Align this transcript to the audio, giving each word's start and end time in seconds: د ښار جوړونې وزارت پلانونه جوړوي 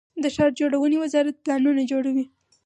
د 0.23 0.25
ښار 0.35 0.51
جوړونې 0.59 0.97
وزارت 0.99 1.35
پلانونه 1.43 1.81
جوړوي 1.91 2.25